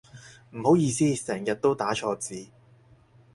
[0.53, 2.47] 唔好意思成日都打錯字